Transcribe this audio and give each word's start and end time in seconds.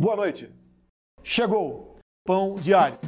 Boa 0.00 0.16
noite. 0.16 0.48
Chegou 1.22 1.98
Pão 2.24 2.54
Diário. 2.54 2.98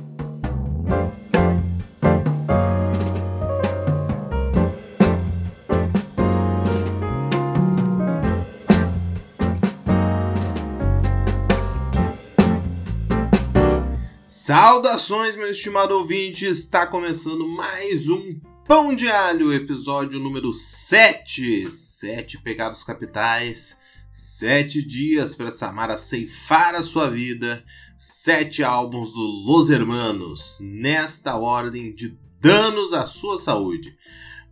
Saudações, 14.26 15.34
meu 15.34 15.50
estimado 15.50 15.96
ouvinte! 15.96 16.44
Está 16.44 16.86
começando 16.86 17.48
mais 17.48 18.06
um 18.10 18.38
Pão 18.68 18.94
de 18.94 19.08
Alho, 19.08 19.50
episódio 19.50 20.20
número 20.20 20.52
7. 20.52 21.70
Sete 21.70 22.36
pecados 22.42 22.84
capitais, 22.84 23.78
sete 24.12 24.84
dias 24.84 25.34
para 25.34 25.50
Samara 25.50 25.96
ceifar 25.96 26.74
a 26.74 26.82
sua 26.82 27.08
vida, 27.08 27.64
sete 27.96 28.62
álbuns 28.62 29.10
do 29.10 29.20
Los 29.46 29.70
Hermanos, 29.70 30.58
nesta 30.60 31.36
ordem 31.36 31.94
de 31.94 32.16
danos 32.40 32.92
à 32.92 33.06
sua 33.06 33.38
saúde. 33.38 33.96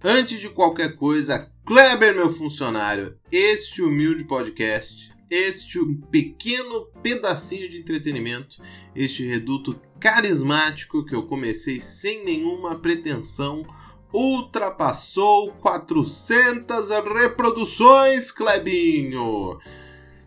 Antes 0.03 0.41
de 0.41 0.49
qualquer 0.49 0.97
coisa, 0.97 1.53
Kleber, 1.67 2.15
meu 2.15 2.31
funcionário, 2.31 3.19
este 3.31 3.83
humilde 3.83 4.25
podcast 4.25 5.11
este 5.31 5.79
pequeno 6.11 6.87
pedacinho 7.03 7.71
de 7.71 7.79
entretenimento, 7.79 8.61
este 8.97 9.25
reduto 9.25 9.81
carismático 10.01 11.05
que 11.05 11.15
eu 11.15 11.23
comecei 11.23 11.79
sem 11.79 12.25
nenhuma 12.25 12.77
pretensão, 12.77 13.65
ultrapassou 14.13 15.53
400 15.53 16.89
reproduções, 17.15 18.33
Klebinho! 18.33 19.59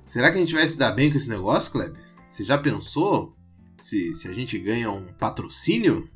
Será 0.05 0.31
que 0.31 0.37
a 0.37 0.39
gente 0.39 0.53
vai 0.53 0.67
se 0.67 0.77
dar 0.77 0.91
bem 0.91 1.09
com 1.09 1.17
esse 1.17 1.29
negócio, 1.29 1.71
Kleber? 1.71 1.99
Você 2.21 2.43
já 2.43 2.57
pensou 2.57 3.35
se, 3.77 4.13
se 4.13 4.27
a 4.27 4.33
gente 4.33 4.57
ganha 4.57 4.91
um 4.91 5.05
patrocínio? 5.19 6.09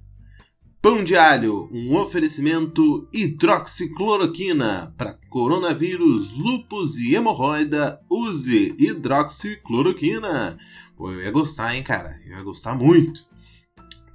Pão 0.81 1.03
de 1.03 1.17
alho, 1.17 1.67
um 1.71 1.97
oferecimento 1.97 3.09
hidroxicloroquina 3.11 4.93
para 4.97 5.17
coronavírus, 5.29 6.31
lupus 6.37 6.97
e 6.97 7.15
hemorroida. 7.15 7.99
Use 8.09 8.75
hidroxicloroquina. 8.77 10.57
Pô, 10.95 11.11
eu 11.11 11.21
ia 11.21 11.31
gostar, 11.31 11.75
hein, 11.75 11.83
cara? 11.83 12.21
Eu 12.25 12.37
ia 12.37 12.43
gostar 12.43 12.75
muito. 12.75 13.25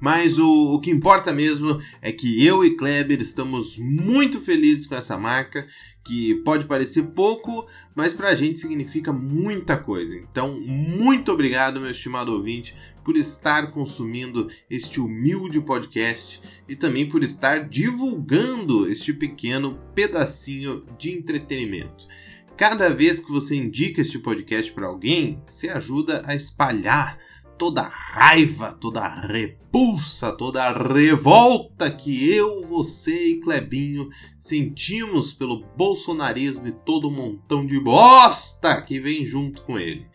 Mas 0.02 0.36
o, 0.36 0.74
o, 0.74 0.80
que 0.80 0.90
importa 0.90 1.32
mesmo 1.32 1.80
é 2.00 2.10
que 2.10 2.44
eu 2.44 2.64
e 2.64 2.74
Kleber 2.74 3.20
estamos 3.20 3.78
muito 3.78 4.40
felizes 4.40 4.84
com 4.84 4.96
essa 4.96 5.16
marca, 5.16 5.64
que 6.02 6.34
pode 6.44 6.66
parecer 6.66 7.04
pouco, 7.14 7.68
mas 7.94 8.12
para 8.12 8.30
a 8.30 8.34
gente 8.34 8.58
significa 8.58 9.12
muita 9.12 9.76
coisa. 9.76 10.16
Então, 10.16 10.58
muito 10.60 11.30
obrigado, 11.30 11.80
meu 11.80 11.92
estimado 11.92 12.32
ouvinte, 12.32 12.74
por 13.04 13.16
estar 13.16 13.70
consumindo 13.70 14.48
este 14.68 15.00
humilde 15.00 15.60
podcast 15.60 16.40
e 16.68 16.74
também 16.74 17.06
por 17.06 17.22
estar 17.22 17.68
divulgando 17.68 18.88
este 18.88 19.12
pequeno 19.12 19.78
pedacinho 19.94 20.84
de 20.98 21.12
entretenimento. 21.12 22.08
Cada 22.56 22.90
vez 22.90 23.20
que 23.20 23.30
você 23.30 23.54
indica 23.54 24.00
este 24.00 24.18
podcast 24.18 24.72
para 24.72 24.88
alguém, 24.88 25.40
você 25.44 25.68
ajuda 25.68 26.22
a 26.26 26.34
espalhar 26.34 27.16
toda 27.62 27.82
raiva, 27.82 28.72
toda 28.72 29.06
repulsa, 29.06 30.32
toda 30.32 30.72
revolta 30.72 31.88
que 31.88 32.28
eu, 32.28 32.66
você 32.66 33.28
e 33.28 33.40
Clebinho 33.40 34.08
sentimos 34.36 35.32
pelo 35.32 35.64
bolsonarismo 35.76 36.66
e 36.66 36.72
todo 36.72 37.06
o 37.06 37.10
montão 37.12 37.64
de 37.64 37.78
bosta 37.78 38.82
que 38.82 38.98
vem 38.98 39.24
junto 39.24 39.62
com 39.62 39.78
ele. 39.78 40.08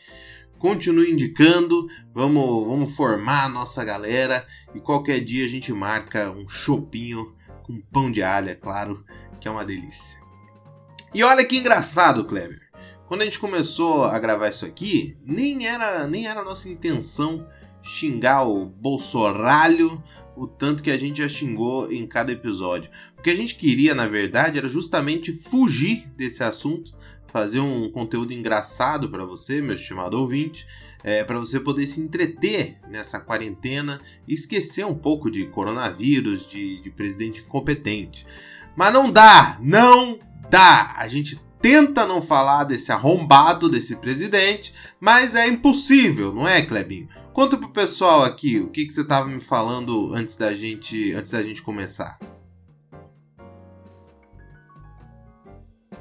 Continue 0.59 1.09
indicando, 1.09 1.87
vamos, 2.13 2.67
vamos 2.67 2.93
formar 2.97 3.45
a 3.45 3.49
nossa 3.49 3.81
galera 3.81 4.45
e 4.75 4.81
qualquer 4.81 5.21
dia 5.21 5.45
a 5.45 5.47
gente 5.47 5.71
marca 5.71 6.29
um 6.29 6.49
chopinho 6.49 7.33
com 7.63 7.79
pão 7.79 8.11
de 8.11 8.21
alho, 8.21 8.49
é 8.49 8.55
claro, 8.55 9.05
que 9.39 9.47
é 9.47 9.51
uma 9.51 9.63
delícia. 9.63 10.19
E 11.13 11.23
olha 11.23 11.45
que 11.45 11.55
engraçado, 11.55 12.25
Kleber. 12.25 12.66
Quando 13.07 13.21
a 13.21 13.25
gente 13.25 13.39
começou 13.39 14.03
a 14.03 14.19
gravar 14.19 14.49
isso 14.49 14.65
aqui, 14.65 15.17
nem 15.25 15.65
era, 15.65 16.05
nem 16.05 16.27
era 16.27 16.41
a 16.41 16.43
nossa 16.43 16.67
intenção 16.67 17.47
xingar 17.81 18.43
o 18.43 18.65
Bolsoralho 18.65 20.03
o 20.35 20.45
tanto 20.45 20.83
que 20.83 20.91
a 20.91 20.97
gente 20.97 21.21
já 21.21 21.29
xingou 21.29 21.91
em 21.91 22.05
cada 22.05 22.33
episódio. 22.33 22.91
O 23.17 23.21
que 23.21 23.29
a 23.29 23.35
gente 23.35 23.55
queria, 23.55 23.95
na 23.95 24.07
verdade, 24.07 24.57
era 24.57 24.67
justamente 24.67 25.31
fugir 25.31 26.05
desse 26.17 26.43
assunto, 26.43 26.93
fazer 27.31 27.61
um 27.61 27.89
conteúdo 27.89 28.33
engraçado 28.33 29.09
para 29.09 29.23
você, 29.23 29.61
meu 29.61 29.73
estimado 29.73 30.19
ouvinte, 30.19 30.67
é, 31.01 31.23
para 31.23 31.39
você 31.39 31.61
poder 31.61 31.87
se 31.87 32.01
entreter 32.01 32.77
nessa 32.89 33.21
quarentena 33.21 34.01
e 34.27 34.33
esquecer 34.33 34.85
um 34.85 34.95
pouco 34.95 35.31
de 35.31 35.45
coronavírus, 35.47 36.47
de, 36.47 36.81
de 36.81 36.89
presidente 36.91 37.41
incompetente. 37.41 38.27
Mas 38.75 38.93
não 38.93 39.09
dá, 39.09 39.57
não 39.61 40.19
dá. 40.49 40.93
A 40.97 41.07
gente 41.07 41.39
tenta 41.61 42.05
não 42.05 42.21
falar 42.21 42.63
desse 42.63 42.91
arrombado 42.91 43.69
desse 43.69 43.95
presidente, 43.95 44.73
mas 44.99 45.35
é 45.35 45.47
impossível, 45.47 46.33
não 46.33 46.47
é, 46.47 46.61
Clebinho? 46.61 47.07
Conta 47.33 47.57
pro 47.57 47.69
pessoal 47.69 48.23
aqui 48.23 48.59
o 48.59 48.69
que, 48.69 48.85
que 48.85 48.93
você 48.93 49.01
estava 49.01 49.27
me 49.27 49.39
falando 49.39 50.13
antes 50.13 50.37
da 50.37 50.53
gente, 50.53 51.13
antes 51.13 51.31
da 51.31 51.43
gente 51.43 51.61
começar. 51.61 52.17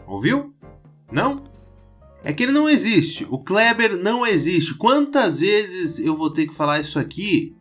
Ouviu? 0.07 0.55
Não? 1.11 1.45
É 2.23 2.33
que 2.33 2.43
ele 2.43 2.53
não 2.53 2.69
existe. 2.69 3.27
O 3.31 3.39
Kleber 3.39 3.97
não 3.97 4.27
existe. 4.27 4.75
Quantas 4.75 5.41
vezes 5.41 5.99
eu 5.99 6.17
vou 6.17 6.31
ter 6.31 6.47
que 6.47 6.55
falar 6.55 6.81
isso 6.81 6.99
aqui? 6.99 7.55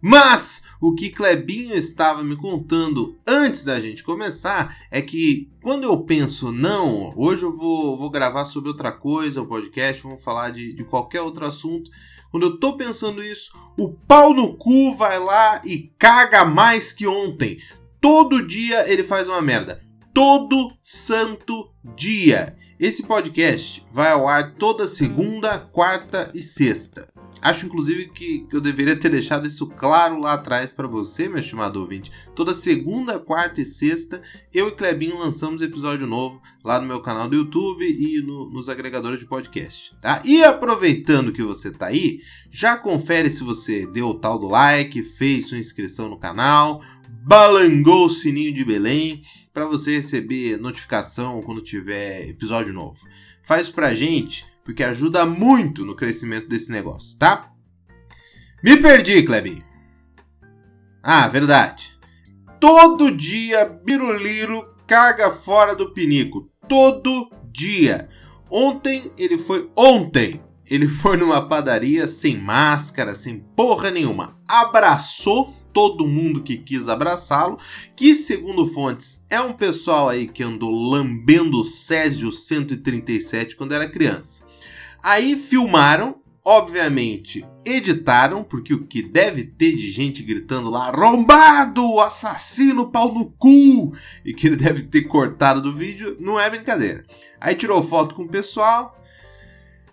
Mas 0.00 0.62
o 0.86 0.94
que 0.94 1.08
Clebinho 1.08 1.74
estava 1.74 2.22
me 2.22 2.36
contando 2.36 3.18
antes 3.26 3.64
da 3.64 3.80
gente 3.80 4.04
começar 4.04 4.76
é 4.90 5.00
que 5.00 5.50
quando 5.62 5.84
eu 5.84 5.96
penso, 6.04 6.52
não, 6.52 7.10
hoje 7.16 7.42
eu 7.42 7.56
vou, 7.56 7.96
vou 7.96 8.10
gravar 8.10 8.44
sobre 8.44 8.68
outra 8.68 8.92
coisa, 8.92 9.40
o 9.40 9.46
podcast, 9.46 10.02
vamos 10.02 10.22
falar 10.22 10.50
de, 10.50 10.74
de 10.74 10.84
qualquer 10.84 11.22
outro 11.22 11.46
assunto. 11.46 11.90
Quando 12.30 12.42
eu 12.42 12.60
tô 12.60 12.76
pensando 12.76 13.24
isso, 13.24 13.50
o 13.78 13.94
pau 13.94 14.34
no 14.34 14.58
cu 14.58 14.94
vai 14.94 15.18
lá 15.18 15.62
e 15.64 15.90
caga 15.98 16.44
mais 16.44 16.92
que 16.92 17.06
ontem. 17.06 17.56
Todo 17.98 18.46
dia 18.46 18.86
ele 18.86 19.02
faz 19.02 19.26
uma 19.26 19.40
merda. 19.40 19.82
Todo 20.12 20.70
santo 20.82 21.72
dia. 21.96 22.58
Esse 22.78 23.04
podcast 23.04 23.82
vai 23.90 24.10
ao 24.10 24.28
ar 24.28 24.56
toda 24.56 24.86
segunda, 24.86 25.58
quarta 25.58 26.30
e 26.34 26.42
sexta. 26.42 27.13
Acho, 27.44 27.66
inclusive, 27.66 28.08
que, 28.08 28.38
que 28.48 28.56
eu 28.56 28.60
deveria 28.60 28.96
ter 28.96 29.10
deixado 29.10 29.46
isso 29.46 29.66
claro 29.66 30.18
lá 30.18 30.32
atrás 30.32 30.72
para 30.72 30.88
você, 30.88 31.28
meu 31.28 31.40
estimado 31.40 31.78
ouvinte. 31.78 32.10
Toda 32.34 32.54
segunda, 32.54 33.18
quarta 33.18 33.60
e 33.60 33.66
sexta, 33.66 34.22
eu 34.50 34.68
e 34.68 34.72
Clebinho 34.72 35.18
lançamos 35.18 35.60
episódio 35.60 36.06
novo 36.06 36.40
lá 36.64 36.80
no 36.80 36.86
meu 36.86 37.02
canal 37.02 37.28
do 37.28 37.36
YouTube 37.36 37.84
e 37.84 38.22
no, 38.22 38.48
nos 38.48 38.70
agregadores 38.70 39.18
de 39.20 39.26
podcast, 39.26 39.94
tá? 40.00 40.22
E 40.24 40.42
aproveitando 40.42 41.34
que 41.34 41.42
você 41.42 41.70
tá 41.70 41.88
aí, 41.88 42.20
já 42.50 42.78
confere 42.78 43.28
se 43.28 43.44
você 43.44 43.86
deu 43.86 44.08
o 44.08 44.18
tal 44.18 44.38
do 44.38 44.48
like, 44.48 45.02
fez 45.02 45.48
sua 45.48 45.58
inscrição 45.58 46.08
no 46.08 46.18
canal, 46.18 46.82
balangou 47.26 48.06
o 48.06 48.10
sininho 48.10 48.54
de 48.54 48.64
Belém 48.64 49.22
para 49.52 49.66
você 49.66 49.96
receber 49.96 50.56
notificação 50.56 51.42
quando 51.42 51.60
tiver 51.60 52.26
episódio 52.26 52.72
novo. 52.72 53.06
Faz 53.42 53.68
pra 53.68 53.94
gente 53.94 54.46
porque 54.64 54.82
ajuda 54.82 55.26
muito 55.26 55.84
no 55.84 55.94
crescimento 55.94 56.48
desse 56.48 56.70
negócio, 56.70 57.18
tá? 57.18 57.50
Me 58.62 58.76
perdi, 58.78 59.22
Klebin. 59.22 59.62
Ah, 61.02 61.28
verdade. 61.28 61.92
Todo 62.58 63.10
dia 63.10 63.66
Biruliro 63.66 64.74
caga 64.86 65.30
fora 65.30 65.74
do 65.74 65.90
pinico. 65.90 66.50
Todo 66.66 67.30
dia. 67.52 68.08
Ontem 68.50 69.12
ele 69.18 69.36
foi. 69.36 69.70
Ontem 69.76 70.40
ele 70.64 70.88
foi 70.88 71.18
numa 71.18 71.46
padaria 71.46 72.06
sem 72.06 72.38
máscara, 72.38 73.14
sem 73.14 73.38
porra 73.38 73.90
nenhuma. 73.90 74.38
Abraçou 74.48 75.54
todo 75.74 76.06
mundo 76.06 76.42
que 76.42 76.56
quis 76.56 76.88
abraçá-lo, 76.88 77.58
que 77.96 78.14
segundo 78.14 78.66
fontes 78.68 79.22
é 79.28 79.40
um 79.40 79.52
pessoal 79.52 80.08
aí 80.08 80.28
que 80.28 80.42
andou 80.42 80.70
lambendo 80.70 81.60
o 81.60 81.64
Césio 81.64 82.30
137 82.30 83.56
quando 83.56 83.74
era 83.74 83.90
criança. 83.90 84.43
Aí 85.04 85.36
filmaram, 85.36 86.16
obviamente 86.42 87.44
editaram, 87.62 88.42
porque 88.42 88.72
o 88.72 88.86
que 88.86 89.02
deve 89.02 89.44
ter 89.44 89.74
de 89.74 89.90
gente 89.90 90.22
gritando 90.22 90.70
lá, 90.70 90.88
arrombado, 90.88 92.00
assassino, 92.00 92.90
pau 92.90 93.12
no 93.12 93.26
cu, 93.32 93.92
e 94.24 94.32
que 94.32 94.46
ele 94.46 94.56
deve 94.56 94.82
ter 94.82 95.02
cortado 95.02 95.60
do 95.60 95.76
vídeo, 95.76 96.16
não 96.18 96.40
é 96.40 96.48
brincadeira. 96.48 97.04
Aí 97.38 97.54
tirou 97.54 97.82
foto 97.82 98.14
com 98.14 98.22
o 98.22 98.28
pessoal. 98.28 98.98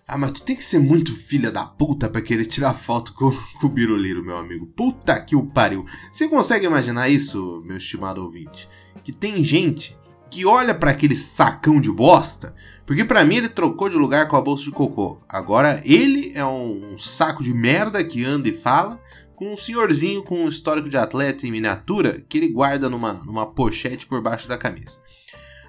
Ah, 0.08 0.16
mas 0.16 0.32
tu 0.32 0.42
tem 0.44 0.56
que 0.56 0.64
ser 0.64 0.78
muito 0.78 1.14
filha 1.14 1.50
da 1.50 1.66
puta 1.66 2.08
pra 2.08 2.22
querer 2.22 2.46
tirar 2.46 2.72
foto 2.72 3.12
com, 3.12 3.30
com 3.60 3.66
o 3.66 3.70
Biruliro, 3.70 4.24
meu 4.24 4.38
amigo. 4.38 4.64
Puta 4.64 5.20
que 5.20 5.36
o 5.36 5.44
pariu. 5.44 5.84
Você 6.10 6.26
consegue 6.26 6.64
imaginar 6.64 7.10
isso, 7.10 7.62
meu 7.66 7.76
estimado 7.76 8.22
ouvinte? 8.22 8.66
Que 9.04 9.12
tem 9.12 9.44
gente 9.44 9.94
que 10.32 10.46
olha 10.46 10.74
para 10.74 10.90
aquele 10.90 11.14
sacão 11.14 11.78
de 11.78 11.92
bosta, 11.92 12.54
porque 12.86 13.04
para 13.04 13.22
mim 13.22 13.36
ele 13.36 13.50
trocou 13.50 13.90
de 13.90 13.98
lugar 13.98 14.28
com 14.28 14.36
a 14.36 14.40
bolsa 14.40 14.64
de 14.64 14.70
cocô. 14.70 15.18
Agora 15.28 15.82
ele 15.84 16.32
é 16.34 16.42
um, 16.42 16.96
saco 16.96 17.42
de 17.42 17.52
merda 17.52 18.02
que 18.02 18.24
anda 18.24 18.48
e 18.48 18.54
fala, 18.54 18.98
com 19.36 19.52
um 19.52 19.56
senhorzinho 19.58 20.22
com 20.22 20.42
um 20.42 20.48
histórico 20.48 20.88
de 20.88 20.96
atleta 20.96 21.46
em 21.46 21.50
miniatura 21.50 22.24
que 22.26 22.38
ele 22.38 22.48
guarda 22.48 22.88
numa, 22.88 23.12
numa 23.12 23.44
pochete 23.44 24.06
por 24.06 24.22
baixo 24.22 24.48
da 24.48 24.56
camisa. 24.56 25.02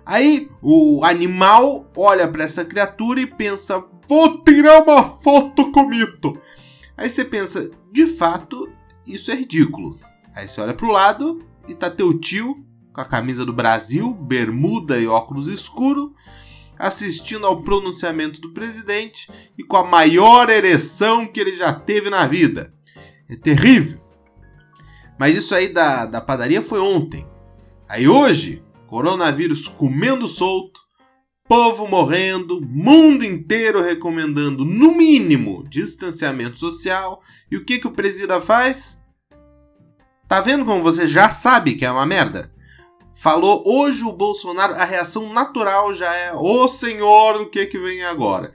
Aí 0.05 0.49
o 0.61 1.03
animal 1.03 1.91
olha 1.93 2.25
para 2.25 2.45
essa 2.45 2.63
criatura 2.63 3.19
e 3.19 3.27
pensa: 3.27 3.83
vou 4.07 4.41
tirar 4.45 4.81
uma 4.81 5.03
foto 5.03 5.73
com 5.73 5.81
o 5.81 5.89
mito. 5.89 6.39
Aí 6.95 7.09
você 7.09 7.25
pensa: 7.25 7.69
de 7.91 8.07
fato, 8.07 8.71
isso 9.05 9.29
é 9.29 9.35
ridículo. 9.35 9.99
Aí 10.33 10.47
você 10.47 10.61
olha 10.61 10.73
pro 10.73 10.87
lado 10.87 11.45
e 11.67 11.73
tá 11.73 11.89
teu 11.89 12.17
tio 12.17 12.65
com 12.93 13.01
a 13.01 13.05
camisa 13.05 13.43
do 13.45 13.51
Brasil, 13.51 14.13
bermuda 14.13 14.99
e 14.99 15.07
óculos 15.07 15.47
escuro, 15.47 16.13
assistindo 16.77 17.45
ao 17.45 17.63
pronunciamento 17.63 18.39
do 18.39 18.53
presidente 18.53 19.29
e 19.57 19.63
com 19.63 19.77
a 19.77 19.83
maior 19.83 20.49
ereção 20.49 21.25
que 21.25 21.39
ele 21.39 21.55
já 21.55 21.73
teve 21.73 22.09
na 22.09 22.27
vida. 22.27 22.73
É 23.27 23.35
terrível. 23.35 23.99
Mas 25.17 25.35
isso 25.35 25.55
aí 25.55 25.71
da, 25.71 26.05
da 26.05 26.21
padaria 26.21 26.61
foi 26.61 26.79
ontem. 26.79 27.27
Aí 27.87 28.07
hoje, 28.07 28.63
coronavírus 28.87 29.67
comendo 29.67 30.27
solto, 30.27 30.81
povo 31.47 31.87
morrendo, 31.87 32.61
mundo 32.61 33.23
inteiro 33.23 33.81
recomendando, 33.81 34.65
no 34.65 34.95
mínimo, 34.95 35.65
distanciamento 35.69 36.59
social. 36.59 37.21
E 37.49 37.57
o 37.57 37.65
que, 37.65 37.79
que 37.79 37.87
o 37.87 37.91
presida 37.91 38.41
faz? 38.41 38.99
Tá 40.27 40.41
vendo 40.41 40.65
como 40.65 40.83
você 40.83 41.07
já 41.07 41.29
sabe 41.29 41.75
que 41.75 41.85
é 41.85 41.91
uma 41.91 42.05
merda? 42.05 42.51
Falou 43.13 43.63
hoje 43.65 44.03
o 44.03 44.11
Bolsonaro, 44.11 44.73
a 44.73 44.83
reação 44.83 45.31
natural 45.31 45.93
já 45.93 46.13
é: 46.13 46.33
Ô 46.33 46.67
senhor, 46.67 47.41
o 47.41 47.49
que 47.49 47.65
que 47.65 47.77
vem 47.77 48.03
agora? 48.03 48.53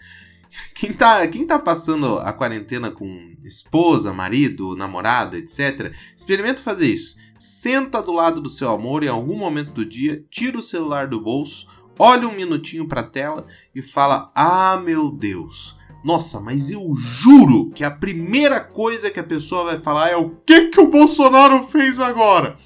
Quem 0.74 0.92
tá, 0.92 1.26
quem 1.28 1.46
tá 1.46 1.58
passando 1.58 2.18
a 2.18 2.32
quarentena 2.32 2.90
com 2.90 3.34
esposa, 3.44 4.12
marido, 4.12 4.74
namorado, 4.74 5.36
etc., 5.36 5.92
experimenta 6.16 6.62
fazer 6.62 6.88
isso. 6.88 7.16
Senta 7.38 8.02
do 8.02 8.12
lado 8.12 8.40
do 8.40 8.50
seu 8.50 8.70
amor 8.70 9.04
em 9.04 9.08
algum 9.08 9.36
momento 9.36 9.72
do 9.72 9.84
dia, 9.84 10.24
tira 10.30 10.58
o 10.58 10.62
celular 10.62 11.06
do 11.06 11.20
bolso, 11.20 11.68
olha 11.98 12.26
um 12.26 12.34
minutinho 12.34 12.88
para 12.88 13.02
a 13.02 13.08
tela 13.08 13.46
e 13.74 13.80
fala: 13.80 14.32
Ah, 14.34 14.80
meu 14.82 15.10
Deus, 15.10 15.76
nossa, 16.04 16.40
mas 16.40 16.70
eu 16.70 16.94
juro 16.96 17.70
que 17.70 17.84
a 17.84 17.90
primeira 17.90 18.60
coisa 18.60 19.10
que 19.10 19.20
a 19.20 19.24
pessoa 19.24 19.64
vai 19.64 19.80
falar 19.80 20.08
é 20.08 20.16
o 20.16 20.30
que, 20.44 20.68
que 20.68 20.80
o 20.80 20.88
Bolsonaro 20.88 21.64
fez 21.64 22.00
agora. 22.00 22.58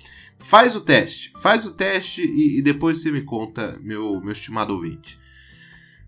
Faz 0.43 0.77
o 0.77 0.81
teste, 0.81 1.33
faz 1.41 1.67
o 1.67 1.73
teste 1.73 2.23
e, 2.23 2.59
e 2.59 2.63
depois 2.63 3.01
você 3.01 3.11
me 3.11 3.23
conta, 3.23 3.79
meu, 3.81 4.21
meu 4.21 4.33
estimado 4.33 4.75
ouvinte. 4.75 5.19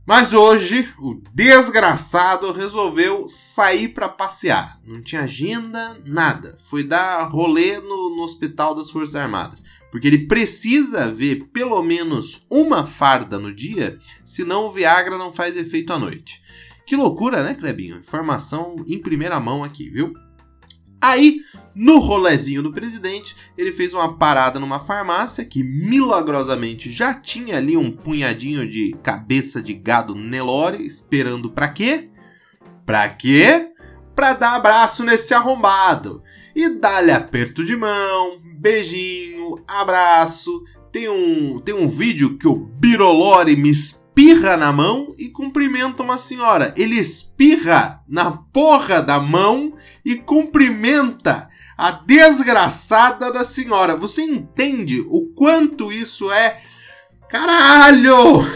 Mas 0.07 0.35
hoje 0.35 0.87
o 0.99 1.19
desgraçado 1.33 2.53
resolveu 2.53 3.27
sair 3.27 3.89
para 3.89 4.07
passear. 4.07 4.79
Não 4.85 5.01
tinha 5.01 5.23
agenda, 5.23 5.97
nada. 6.05 6.59
Foi 6.67 6.85
dar 6.85 7.25
rolê 7.25 7.81
no, 7.81 8.15
no, 8.15 8.23
Hospital 8.23 8.75
das 8.75 8.91
Forças 8.91 9.15
Armadas. 9.15 9.65
Porque 9.91 10.07
ele 10.07 10.27
precisa 10.27 11.11
ver 11.11 11.49
pelo 11.53 11.83
menos 11.83 12.43
uma 12.51 12.87
farda 12.87 13.39
no 13.39 13.55
dia, 13.55 13.99
senão 14.25 14.67
o 14.67 14.71
Viagra 14.71 15.17
não 15.17 15.33
faz 15.33 15.57
efeito 15.57 15.93
à 15.93 15.99
noite. 15.99 16.43
Que 16.85 16.97
loucura, 16.97 17.43
né, 17.43 17.55
Clebinho? 17.55 17.97
Informação 17.97 18.85
em 18.87 19.01
primeira 19.01 19.41
mão 19.41 19.65
aqui, 19.65 19.89
viu? 19.89 20.13
Aí, 21.05 21.43
no 21.75 21.99
rolezinho 21.99 22.63
do 22.63 22.73
presidente, 22.73 23.37
ele 23.59 23.75
fez 23.75 23.93
uma 23.93 24.17
parada 24.17 24.59
numa 24.59 24.79
farmácia 24.79 25.45
que 25.45 25.63
milagrosamente 25.63 26.91
já 26.91 27.13
tinha 27.13 27.59
ali 27.59 27.77
um 27.77 27.91
punhadinho 27.91 28.67
de 28.67 28.97
cabeça 29.03 29.63
de 29.63 29.75
gado 29.75 30.15
Nelore 30.15 30.83
esperando 30.87 31.51
para 31.51 31.69
quê? 31.69 32.07
Pra 32.87 33.11
quê? 33.11 33.69
Pra 34.15 34.33
dar 34.33 34.55
abraço 34.55 35.05
nesse 35.05 35.35
arrombado. 35.35 36.23
E 36.57 36.71
dar-lhe 36.71 37.11
aperto 37.11 37.63
de 37.63 37.77
mão, 37.77 38.41
beijinho, 38.43 39.63
abraço. 39.69 40.65
Tem 40.91 41.07
um, 41.11 41.59
tem 41.59 41.75
um 41.75 41.87
vídeo 41.87 42.39
que 42.39 42.49
o 42.49 42.57
Birolore 42.57 43.55
me 43.57 43.69
espirra 43.69 44.57
na 44.57 44.73
mão 44.73 45.15
e 45.19 45.29
cumprimenta 45.29 46.03
uma 46.03 46.17
senhora. 46.17 46.73
Ele 46.79 46.99
espirra 46.99 48.03
na 48.09 48.31
porra 48.31 49.03
da 49.03 49.21
mão 49.21 49.74
e 50.05 50.17
cumprimenta 50.17 51.49
a 51.77 51.91
desgraçada 51.91 53.33
da 53.33 53.45
senhora. 53.45 53.97
Você 53.97 54.23
entende 54.23 55.01
o 55.09 55.33
quanto 55.35 55.91
isso 55.91 56.31
é. 56.31 56.61
Caralho! 57.29 58.47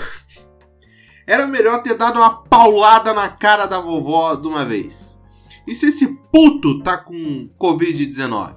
Era 1.27 1.47
melhor 1.47 1.83
ter 1.83 1.95
dado 1.95 2.19
uma 2.19 2.43
paulada 2.45 3.13
na 3.13 3.29
cara 3.29 3.67
da 3.67 3.81
vovó 3.81 4.35
de 4.35 4.49
uma 4.49 4.65
vez. 4.65 5.21
E 5.67 5.75
se 5.75 5.89
esse 5.89 6.07
puto 6.33 6.83
tá 6.83 6.97
com 6.97 7.51
Covid-19? 7.61 8.57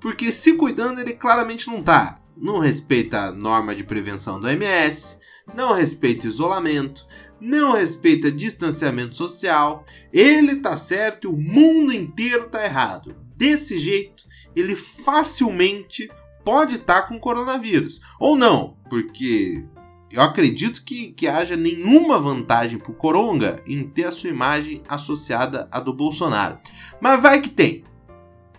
Porque 0.00 0.32
se 0.32 0.54
cuidando 0.54 1.00
ele 1.00 1.12
claramente 1.12 1.66
não 1.66 1.82
tá. 1.82 2.18
Não 2.34 2.60
respeita 2.60 3.18
a 3.18 3.32
norma 3.32 3.74
de 3.74 3.82
prevenção 3.82 4.38
do 4.38 4.48
MS, 4.48 5.18
não 5.54 5.74
respeita 5.74 6.26
isolamento, 6.26 7.04
não 7.40 7.72
respeita 7.72 8.30
distanciamento 8.30 9.16
social, 9.16 9.84
ele 10.12 10.56
tá 10.56 10.76
certo 10.76 11.24
e 11.24 11.28
o 11.28 11.36
mundo 11.36 11.92
inteiro 11.92 12.48
tá 12.48 12.64
errado. 12.64 13.14
Desse 13.36 13.78
jeito, 13.78 14.24
ele 14.54 14.74
facilmente 14.74 16.10
pode 16.44 16.76
estar 16.76 17.02
tá 17.02 17.08
com 17.08 17.20
coronavírus. 17.20 18.00
Ou 18.18 18.36
não, 18.36 18.76
porque 18.88 19.64
eu 20.10 20.22
acredito 20.22 20.82
que, 20.82 21.12
que 21.12 21.28
haja 21.28 21.56
nenhuma 21.56 22.18
vantagem 22.18 22.78
pro 22.78 22.94
Coronga 22.94 23.62
em 23.66 23.84
ter 23.84 24.06
a 24.06 24.10
sua 24.10 24.30
imagem 24.30 24.82
associada 24.88 25.68
à 25.70 25.78
do 25.78 25.92
Bolsonaro. 25.92 26.58
Mas 27.00 27.22
vai 27.22 27.40
que 27.40 27.50
tem. 27.50 27.84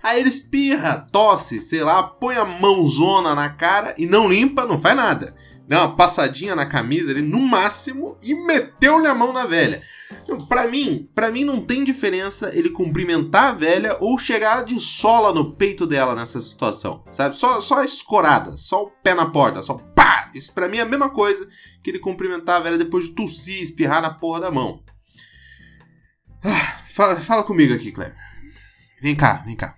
Aí 0.01 0.21
ele 0.21 0.29
espirra, 0.29 1.05
tosse, 1.11 1.59
sei 1.59 1.83
lá, 1.83 2.01
põe 2.01 2.37
a 2.37 2.45
mãozona 2.45 3.35
na 3.35 3.49
cara 3.49 3.93
e 3.97 4.05
não 4.05 4.29
limpa, 4.29 4.65
não 4.65 4.79
faz 4.79 4.95
nada 4.95 5.35
deu 5.69 5.77
uma 5.77 5.95
passadinha 5.95 6.55
na 6.55 6.65
camisa 6.65 7.11
ali, 7.11 7.21
no 7.21 7.39
máximo, 7.39 8.17
e 8.23 8.33
meteu-lhe 8.33 9.05
a 9.05 9.13
mão 9.13 9.31
na 9.31 9.45
velha. 9.45 9.83
Para 10.49 10.67
mim, 10.67 11.07
para 11.13 11.29
mim 11.29 11.43
não 11.43 11.63
tem 11.63 11.83
diferença 11.83 12.49
ele 12.57 12.71
cumprimentar 12.71 13.43
a 13.43 13.51
velha 13.51 13.95
ou 13.99 14.17
chegar 14.17 14.65
de 14.65 14.79
sola 14.79 15.31
no 15.31 15.53
peito 15.53 15.85
dela 15.85 16.15
nessa 16.15 16.41
situação, 16.41 17.03
sabe? 17.11 17.35
Só, 17.35 17.61
só 17.61 17.81
a 17.81 17.85
escorada, 17.85 18.57
só 18.57 18.85
o 18.85 18.89
pé 18.89 19.13
na 19.13 19.29
porta, 19.29 19.61
só 19.61 19.75
pá! 19.75 20.31
Isso 20.33 20.51
para 20.51 20.67
mim 20.67 20.77
é 20.77 20.81
a 20.81 20.85
mesma 20.85 21.11
coisa 21.11 21.47
que 21.83 21.91
ele 21.91 21.99
cumprimentar 21.99 22.57
a 22.57 22.63
velha 22.63 22.77
depois 22.77 23.05
de 23.05 23.11
tossir, 23.11 23.61
espirrar 23.61 24.01
na 24.01 24.09
porra 24.09 24.39
da 24.39 24.51
mão. 24.51 24.83
Ah, 26.43 26.81
fala, 26.95 27.19
fala 27.19 27.43
comigo 27.43 27.75
aqui, 27.75 27.91
Kleber. 27.91 28.15
Vem 28.99 29.15
cá, 29.15 29.43
vem 29.45 29.55
cá. 29.55 29.75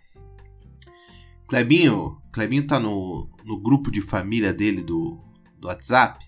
Klebinho, 1.50 2.17
Klebinho 2.31 2.65
tá 2.65 2.79
no, 2.79 3.29
no 3.43 3.62
grupo 3.62 3.91
de 3.91 4.01
família 4.01 4.53
dele 4.53 4.81
do, 4.81 5.21
do 5.61 5.67
WhatsApp 5.67 6.25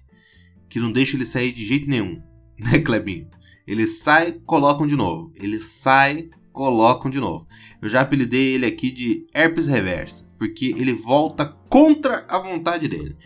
que 0.69 0.79
não 0.79 0.91
deixa 0.91 1.17
ele 1.17 1.25
sair 1.25 1.51
de 1.51 1.65
jeito 1.65 1.89
nenhum, 1.89 2.21
né, 2.57 2.79
Clebinho? 2.79 3.27
Ele 3.65 3.85
sai, 3.87 4.33
colocam 4.45 4.85
de 4.85 4.95
novo. 4.95 5.31
Ele 5.35 5.59
sai, 5.59 6.29
colocam 6.51 7.09
de 7.09 7.19
novo. 7.19 7.47
Eu 7.81 7.89
já 7.89 8.01
apelidei 8.01 8.53
ele 8.53 8.65
aqui 8.65 8.91
de 8.91 9.25
herpes 9.33 9.67
reversa, 9.67 10.29
porque 10.37 10.67
ele 10.77 10.93
volta 10.93 11.45
contra 11.69 12.25
a 12.27 12.37
vontade 12.37 12.87
dele. 12.87 13.17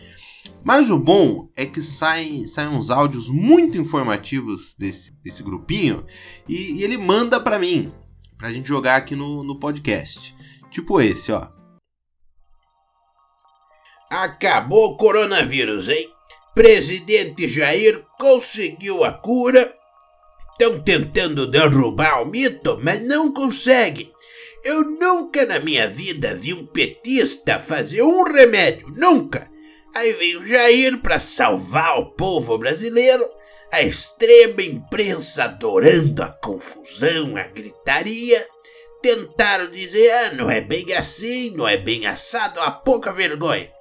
Mas 0.64 0.90
o 0.90 0.98
bom 0.98 1.48
é 1.56 1.64
que 1.66 1.80
saem, 1.80 2.46
saem 2.46 2.68
uns 2.68 2.90
áudios 2.90 3.28
muito 3.28 3.78
informativos 3.78 4.74
desse, 4.78 5.12
desse 5.22 5.42
grupinho 5.42 6.04
e, 6.48 6.72
e 6.74 6.82
ele 6.84 6.98
manda 6.98 7.40
para 7.40 7.58
mim, 7.58 7.92
pra 8.36 8.52
gente 8.52 8.68
jogar 8.68 8.96
aqui 8.96 9.14
no, 9.14 9.42
no 9.42 9.58
podcast. 9.58 10.34
Tipo 10.70 11.00
esse, 11.00 11.32
ó. 11.32 11.57
Acabou 14.20 14.86
o 14.86 14.96
coronavírus, 14.96 15.88
hein? 15.88 16.10
Presidente 16.52 17.46
Jair 17.46 18.04
conseguiu 18.18 19.04
a 19.04 19.12
cura. 19.12 19.72
Estão 20.50 20.82
tentando 20.82 21.46
derrubar 21.46 22.22
o 22.22 22.26
mito, 22.26 22.80
mas 22.82 23.00
não 23.00 23.32
conseguem. 23.32 24.12
Eu 24.64 24.82
nunca 24.82 25.46
na 25.46 25.60
minha 25.60 25.86
vida 25.86 26.34
vi 26.34 26.52
um 26.52 26.66
petista 26.66 27.60
fazer 27.60 28.02
um 28.02 28.24
remédio, 28.24 28.88
nunca. 28.88 29.48
Aí 29.94 30.12
veio 30.14 30.44
Jair 30.44 30.98
para 30.98 31.20
salvar 31.20 32.00
o 32.00 32.06
povo 32.06 32.58
brasileiro, 32.58 33.24
a 33.70 33.82
extrema 33.82 34.62
imprensa 34.62 35.44
adorando 35.44 36.24
a 36.24 36.30
confusão, 36.42 37.36
a 37.36 37.44
gritaria. 37.44 38.44
Tentaram 39.00 39.70
dizer, 39.70 40.10
ah, 40.10 40.32
não 40.32 40.50
é 40.50 40.60
bem 40.60 40.92
assim, 40.92 41.50
não 41.50 41.68
é 41.68 41.76
bem 41.76 42.04
assado, 42.04 42.58
a 42.60 42.72
pouca 42.72 43.12
vergonha 43.12 43.77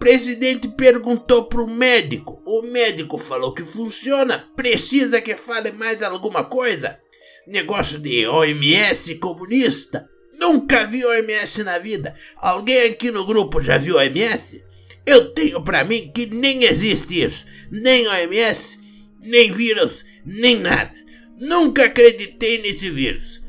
presidente 0.00 0.66
perguntou 0.66 1.44
pro 1.44 1.68
médico. 1.68 2.42
O 2.46 2.62
médico 2.62 3.18
falou 3.18 3.52
que 3.54 3.62
funciona. 3.62 4.48
Precisa 4.56 5.20
que 5.20 5.36
fale 5.36 5.70
mais 5.72 6.02
alguma 6.02 6.42
coisa? 6.42 6.98
Negócio 7.46 7.98
de 7.98 8.26
OMS 8.26 9.14
comunista. 9.16 10.08
Nunca 10.38 10.86
vi 10.86 11.04
OMS 11.04 11.62
na 11.62 11.78
vida. 11.78 12.16
Alguém 12.36 12.84
aqui 12.84 13.10
no 13.10 13.26
grupo 13.26 13.60
já 13.60 13.76
viu 13.76 13.96
OMS? 13.96 14.64
Eu 15.04 15.34
tenho 15.34 15.62
para 15.62 15.84
mim 15.84 16.10
que 16.14 16.24
nem 16.26 16.64
existe 16.64 17.22
isso. 17.22 17.44
Nem 17.70 18.08
OMS, 18.08 18.78
nem 19.22 19.52
vírus, 19.52 20.02
nem 20.24 20.58
nada. 20.58 20.96
Nunca 21.38 21.84
acreditei 21.84 22.62
nesse 22.62 22.88
vírus. 22.88 23.40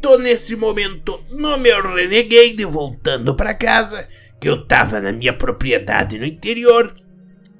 Tô 0.00 0.16
nesse 0.16 0.56
momento 0.56 1.22
no 1.30 1.58
meu 1.58 1.82
Renegade 1.94 2.64
voltando 2.64 3.34
para 3.34 3.52
casa, 3.52 4.08
que 4.40 4.48
eu 4.48 4.66
tava 4.66 5.00
na 5.00 5.12
minha 5.12 5.32
propriedade 5.32 6.18
no 6.18 6.24
interior, 6.24 6.94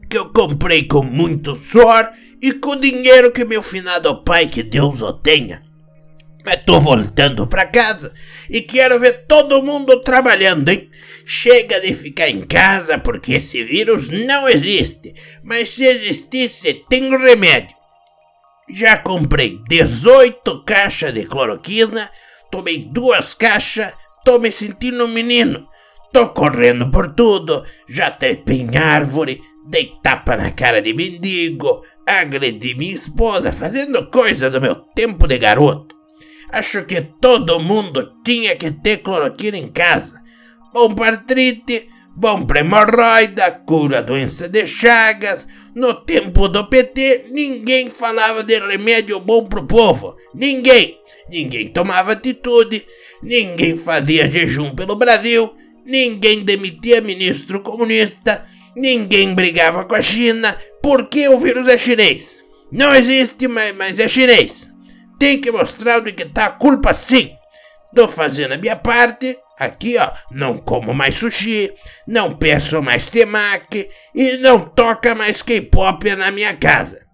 que 0.09 0.17
eu 0.17 0.31
comprei 0.31 0.85
com 0.85 1.03
muito 1.03 1.55
suor 1.55 2.11
e 2.43 2.55
com 2.55 2.75
dinheiro 2.75 3.31
que 3.31 3.45
meu 3.45 3.63
finado 3.63 4.23
pai, 4.25 4.47
que 4.47 4.63
Deus 4.63 5.03
o 5.03 5.13
tenha. 5.13 5.63
Mas 6.45 6.65
tô 6.65 6.81
voltando 6.81 7.47
para 7.47 7.67
casa 7.67 8.15
e 8.49 8.63
quero 8.63 8.99
ver 8.99 9.27
todo 9.27 9.63
mundo 9.63 10.01
trabalhando, 10.01 10.71
hein? 10.71 10.91
Chega 11.27 11.79
de 11.81 11.93
ficar 11.93 12.31
em 12.31 12.41
casa 12.43 12.99
porque 12.99 13.35
esse 13.35 13.63
vírus 13.63 14.09
não 14.09 14.49
existe. 14.49 15.15
Mas 15.43 15.69
se 15.69 15.85
existisse, 15.85 16.83
tem 16.89 17.11
remédio. 17.11 17.77
Já 18.71 18.97
comprei 18.97 19.61
18 19.69 20.65
caixas 20.65 21.13
de 21.13 21.27
cloroquina, 21.27 22.11
tomei 22.51 22.79
duas 22.79 23.35
caixas, 23.35 23.93
tô 24.25 24.39
me 24.39 24.51
sentindo 24.51 25.05
um 25.05 25.09
menino. 25.09 25.69
Tô 26.13 26.29
correndo 26.31 26.91
por 26.91 27.15
tudo, 27.15 27.65
já 27.89 28.11
trepei 28.11 28.63
em 28.63 28.77
árvore, 28.77 29.41
dei 29.69 29.93
tapa 30.03 30.37
na 30.37 30.51
cara 30.51 30.83
de 30.83 30.93
mendigo, 30.93 31.83
agredi 32.05 32.75
minha 32.75 32.95
esposa 32.95 33.53
fazendo 33.53 34.11
coisa 34.11 34.51
do 34.51 34.61
meu 34.61 34.75
tempo 34.75 35.29
de 35.29 35.39
garoto. 35.39 35.95
Acho 36.51 36.85
que 36.85 37.01
todo 37.21 37.61
mundo 37.61 38.13
tinha 38.25 38.57
que 38.57 38.73
ter 38.73 38.99
cloroquina 38.99 39.57
em 39.57 39.71
casa. 39.71 40.21
Bom 40.73 40.93
para 40.93 41.17
artrite, 41.17 41.89
bom 42.17 42.45
para 42.45 42.61
hemorroida, 42.61 43.53
cura 43.65 44.03
doença 44.03 44.49
de 44.49 44.67
chagas. 44.67 45.47
No 45.77 45.95
tempo 45.95 46.49
do 46.49 46.67
PT, 46.67 47.27
ninguém 47.31 47.89
falava 47.89 48.43
de 48.43 48.59
remédio 48.59 49.21
bom 49.21 49.45
pro 49.45 49.65
povo. 49.65 50.17
Ninguém. 50.35 50.99
Ninguém 51.31 51.69
tomava 51.69 52.13
atitude, 52.13 52.85
ninguém 53.23 53.77
fazia 53.77 54.27
jejum 54.27 54.75
pelo 54.75 54.97
Brasil, 54.97 55.55
ninguém 55.85 56.45
demitia 56.45 57.01
ministro 57.01 57.61
comunista, 57.61 58.47
ninguém 58.77 59.35
brigava 59.35 59.85
com 59.85 59.95
a 59.95 60.03
China, 60.03 60.57
porque 60.83 61.29
o 61.29 61.39
vírus 61.39 61.69
é 61.69 61.79
chinês. 61.79 62.39
Não 62.73 62.95
existe, 62.95 63.49
mas, 63.49 63.75
mas 63.77 63.99
é 63.99 64.07
chinês 64.07 64.71
tem 65.21 65.39
que 65.39 65.53
mostrar 65.53 65.99
onde 66.01 66.13
que 66.13 66.25
tá 66.25 66.47
a 66.47 66.51
culpa 66.51 66.95
sim. 66.95 67.37
Tô 67.95 68.09
fazendo 68.09 68.55
a 68.55 68.57
minha 68.57 68.75
parte. 68.75 69.37
Aqui, 69.59 69.99
ó, 69.99 70.11
não 70.31 70.57
como 70.57 70.95
mais 70.95 71.17
sushi, 71.17 71.71
não 72.09 72.35
peço 72.35 72.81
mais 72.81 73.11
temaki 73.11 73.91
e 74.15 74.39
não 74.39 74.59
toca 74.59 75.15
mais 75.15 75.43
K-pop 75.43 76.17
na 76.17 76.31
minha 76.31 76.57
casa. 76.57 77.05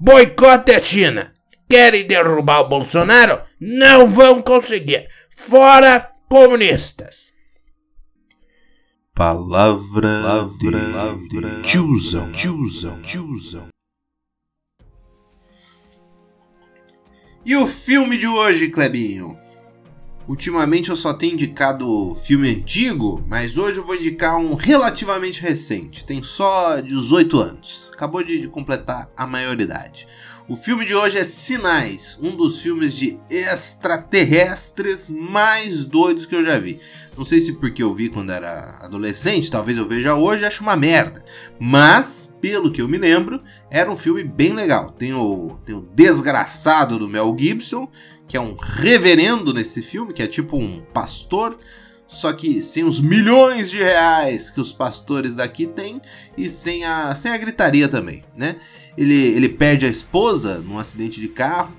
Boicote 0.00 0.72
a 0.72 0.82
China. 0.82 1.32
Querem 1.70 2.04
derrubar 2.04 2.62
o 2.62 2.68
Bolsonaro? 2.68 3.40
Não 3.60 4.08
vão 4.08 4.42
conseguir. 4.42 5.06
Fora 5.36 6.10
comunistas. 6.28 7.25
Palavra, 9.16 10.02
palavra 10.02 10.58
de, 10.58 11.40
de 11.40 11.62
tiozão, 11.62 12.30
tiozão, 12.32 13.00
tiozão. 13.00 13.68
E 17.42 17.56
o 17.56 17.66
filme 17.66 18.18
de 18.18 18.26
hoje, 18.26 18.68
Clebinho? 18.68 19.45
Ultimamente 20.28 20.90
eu 20.90 20.96
só 20.96 21.14
tenho 21.14 21.34
indicado 21.34 22.16
filme 22.24 22.50
antigo, 22.50 23.24
mas 23.28 23.56
hoje 23.56 23.78
eu 23.78 23.84
vou 23.84 23.94
indicar 23.94 24.36
um 24.36 24.54
relativamente 24.54 25.40
recente. 25.40 26.04
Tem 26.04 26.20
só 26.20 26.80
18 26.80 27.38
anos. 27.38 27.90
Acabou 27.94 28.24
de 28.24 28.48
completar 28.48 29.08
a 29.16 29.24
maioridade. 29.24 30.08
O 30.48 30.54
filme 30.54 30.84
de 30.84 30.94
hoje 30.94 31.18
é 31.18 31.24
Sinais, 31.24 32.18
um 32.22 32.36
dos 32.36 32.60
filmes 32.60 32.92
de 32.94 33.18
extraterrestres 33.28 35.10
mais 35.10 35.84
doidos 35.84 36.24
que 36.24 36.36
eu 36.36 36.44
já 36.44 36.58
vi. 36.58 36.78
Não 37.16 37.24
sei 37.24 37.40
se 37.40 37.54
porque 37.54 37.82
eu 37.82 37.92
vi 37.94 38.08
quando 38.08 38.30
era 38.30 38.78
adolescente, 38.80 39.50
talvez 39.50 39.78
eu 39.78 39.88
veja 39.88 40.14
hoje 40.14 40.42
e 40.42 40.46
acho 40.46 40.62
uma 40.62 40.76
merda. 40.76 41.24
Mas, 41.58 42.32
pelo 42.40 42.70
que 42.70 42.80
eu 42.80 42.86
me 42.86 42.98
lembro, 42.98 43.42
era 43.70 43.90
um 43.90 43.96
filme 43.96 44.22
bem 44.22 44.52
legal. 44.52 44.90
Tem 44.90 45.12
o, 45.14 45.58
tem 45.64 45.74
o 45.74 45.88
Desgraçado 45.94 46.96
do 46.96 47.08
Mel 47.08 47.34
Gibson, 47.36 47.88
que 48.26 48.36
é 48.36 48.40
um 48.40 48.56
reverendo 48.56 49.52
nesse 49.54 49.82
filme, 49.82 50.12
que 50.12 50.22
é 50.22 50.26
tipo 50.26 50.58
um 50.58 50.80
pastor 50.92 51.56
só 52.08 52.32
que 52.32 52.62
sem 52.62 52.84
os 52.84 53.00
milhões 53.00 53.70
de 53.70 53.78
reais 53.78 54.48
que 54.48 54.60
os 54.60 54.72
pastores 54.72 55.34
daqui 55.34 55.66
têm 55.66 56.00
e 56.36 56.48
sem 56.48 56.84
a, 56.84 57.14
sem 57.14 57.32
a 57.32 57.38
gritaria 57.38 57.88
também, 57.88 58.22
né? 58.36 58.56
Ele, 58.96 59.14
ele 59.14 59.48
perde 59.48 59.84
a 59.86 59.88
esposa 59.88 60.58
num 60.58 60.78
acidente 60.78 61.20
de 61.20 61.28
carro, 61.28 61.74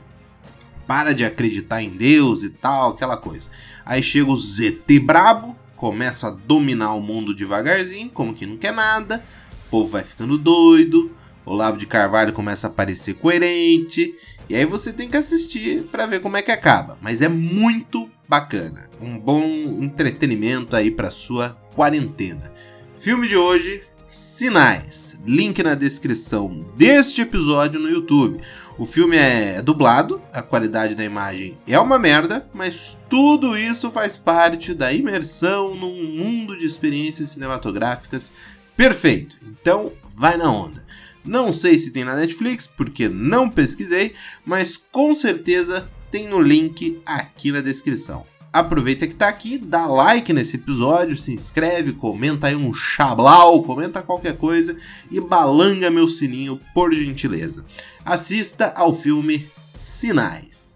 para 0.86 1.14
de 1.14 1.26
acreditar 1.26 1.82
em 1.82 1.90
Deus 1.90 2.44
e 2.44 2.50
tal, 2.50 2.92
aquela 2.92 3.18
coisa. 3.18 3.50
Aí 3.86 4.04
chega 4.04 4.30
o 4.30 4.38
ZT 4.38 5.00
brabo, 5.00 5.56
começa 5.76 6.28
a 6.28 6.32
dominar 6.32 6.94
o 6.94 7.02
mundo 7.02 7.34
devagarzinho, 7.34 8.10
como 8.10 8.34
que 8.34 8.46
não 8.46 8.58
quer 8.58 8.74
nada, 8.74 9.24
o 9.68 9.70
povo 9.70 9.90
vai 9.90 10.04
ficando 10.04 10.38
doido, 10.38 11.12
Olavo 11.48 11.78
de 11.78 11.88
Carvalho 11.88 12.34
começa 12.34 12.68
a 12.68 12.70
parecer 12.70 13.14
coerente, 13.16 14.14
e 14.50 14.56
aí 14.56 14.66
você 14.66 14.92
tem 14.92 15.10
que 15.10 15.18
assistir 15.18 15.84
para 15.84 16.06
ver 16.06 16.20
como 16.20 16.38
é 16.38 16.42
que 16.42 16.52
acaba. 16.52 16.98
Mas 17.02 17.22
é 17.22 17.30
muito 17.30 18.10
bacana, 18.28 18.90
um 19.02 19.18
bom 19.18 19.46
entretenimento 19.82 20.76
aí 20.76 20.92
para 20.92 21.10
sua 21.10 21.58
quarentena. 21.74 22.52
Filme 23.00 23.28
de 23.28 23.38
hoje, 23.38 23.82
Sinais. 24.06 25.18
Link 25.26 25.62
na 25.64 25.76
descrição 25.76 26.66
deste 26.76 27.22
episódio 27.22 27.80
no 27.80 27.90
YouTube. 27.90 28.42
O 28.78 28.86
filme 28.86 29.18
é 29.18 29.62
dublado, 29.62 30.22
a 30.32 30.42
qualidade 30.42 30.96
da 30.96 31.04
imagem 31.04 31.58
é 31.68 31.80
uma 31.80 31.98
merda, 31.98 32.48
mas 32.54 32.98
tudo 33.10 33.58
isso 33.58 33.90
faz 33.90 34.16
parte 34.16 34.74
da 34.74 34.94
imersão 34.94 35.76
num 35.76 36.04
mundo 36.16 36.58
de 36.58 36.66
experiências 36.66 37.32
cinematográficas 37.32 38.32
perfeito. 38.78 39.38
Então, 39.44 39.92
vai 40.16 40.38
na 40.38 40.50
onda. 40.52 40.86
Não 41.28 41.52
sei 41.52 41.78
se 41.78 41.92
tem 41.92 42.04
na 42.04 42.16
Netflix, 42.16 42.66
porque 42.66 43.08
não 43.10 43.50
pesquisei, 43.50 44.14
mas 44.46 44.78
com 44.78 45.14
certeza 45.14 45.90
tem 46.10 46.28
no 46.28 46.40
link 46.40 47.02
aqui 47.06 47.52
na 47.52 47.62
descrição. 47.62 48.26
Aproveita 48.52 49.06
que 49.06 49.14
tá 49.14 49.28
aqui, 49.28 49.58
dá 49.58 49.86
like 49.86 50.32
nesse 50.34 50.56
episódio, 50.56 51.18
se 51.18 51.32
inscreve, 51.32 51.94
comenta 51.94 52.48
aí 52.48 52.56
um 52.56 52.74
chablau, 52.74 53.62
comenta 53.62 54.02
qualquer 54.02 54.38
coisa 54.38 54.76
e 55.12 55.20
balanga 55.20 55.92
meu 55.92 56.08
sininho 56.08 56.60
por 56.74 56.94
gentileza. 56.94 57.66
Assista 58.06 58.74
ao 58.76 58.96
filme 58.96 59.48
Sinais. 59.74 60.67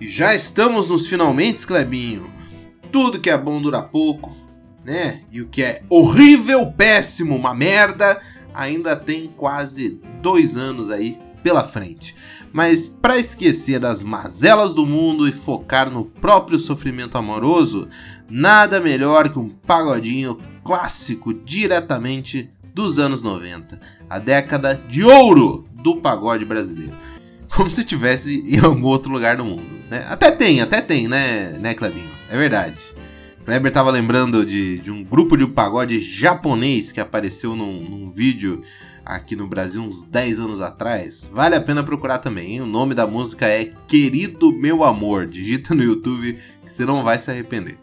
E 0.00 0.08
já 0.08 0.34
estamos 0.34 0.88
nos 0.88 1.08
finalmente, 1.08 1.66
Clebinho. 1.66 2.32
Tudo 2.92 3.20
que 3.20 3.28
é 3.28 3.36
bom 3.36 3.60
dura 3.60 3.82
pouco, 3.82 4.36
né? 4.84 5.22
E 5.32 5.42
o 5.42 5.48
que 5.48 5.62
é 5.62 5.82
horrível, 5.88 6.66
péssimo, 6.70 7.34
uma 7.34 7.52
merda, 7.52 8.20
ainda 8.54 8.94
tem 8.94 9.26
quase 9.36 10.00
dois 10.22 10.56
anos 10.56 10.90
aí 10.90 11.18
pela 11.42 11.64
frente. 11.64 12.14
Mas 12.52 12.86
para 12.86 13.18
esquecer 13.18 13.80
das 13.80 14.02
mazelas 14.02 14.72
do 14.72 14.86
mundo 14.86 15.28
e 15.28 15.32
focar 15.32 15.90
no 15.90 16.04
próprio 16.04 16.58
sofrimento 16.58 17.18
amoroso, 17.18 17.88
nada 18.28 18.80
melhor 18.80 19.28
que 19.28 19.38
um 19.38 19.48
pagodinho 19.48 20.38
clássico 20.64 21.34
diretamente 21.34 22.50
dos 22.72 22.98
anos 22.98 23.22
90, 23.22 23.80
a 24.08 24.18
década 24.18 24.80
de 24.88 25.02
ouro 25.02 25.66
do 25.72 25.96
pagode 25.96 26.44
brasileiro. 26.44 26.96
Como 27.58 27.68
se 27.68 27.82
tivesse 27.82 28.40
em 28.46 28.60
algum 28.60 28.84
outro 28.84 29.10
lugar 29.10 29.36
do 29.36 29.44
mundo. 29.44 29.66
Né? 29.90 30.06
Até 30.08 30.30
tem, 30.30 30.60
até 30.60 30.80
tem, 30.80 31.08
né, 31.08 31.58
né, 31.58 31.74
Clebinho? 31.74 32.08
É 32.30 32.36
verdade. 32.36 32.78
Kleber 33.44 33.72
tava 33.72 33.90
lembrando 33.90 34.46
de, 34.46 34.78
de 34.78 34.92
um 34.92 35.02
grupo 35.02 35.36
de 35.36 35.44
pagode 35.44 36.00
japonês 36.00 36.92
que 36.92 37.00
apareceu 37.00 37.56
num, 37.56 37.80
num, 37.80 38.12
vídeo 38.12 38.62
aqui 39.04 39.34
no 39.34 39.48
Brasil 39.48 39.82
uns 39.82 40.04
10 40.04 40.38
anos 40.38 40.60
atrás. 40.60 41.28
Vale 41.32 41.56
a 41.56 41.60
pena 41.60 41.82
procurar 41.82 42.18
também. 42.18 42.52
Hein? 42.52 42.60
O 42.60 42.66
nome 42.66 42.94
da 42.94 43.08
música 43.08 43.48
é 43.48 43.64
Querido 43.88 44.52
Meu 44.52 44.84
Amor. 44.84 45.26
Digita 45.26 45.74
no 45.74 45.82
YouTube 45.82 46.38
que 46.64 46.72
você 46.72 46.86
não 46.86 47.02
vai 47.02 47.18
se 47.18 47.28
arrepender. 47.28 47.76